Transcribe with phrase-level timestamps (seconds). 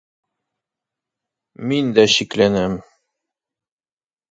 [1.73, 2.81] Мин дә шикләнәм!